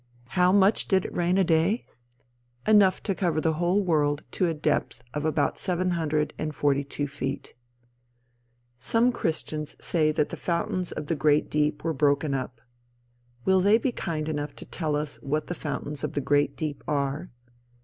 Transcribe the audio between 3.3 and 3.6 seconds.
the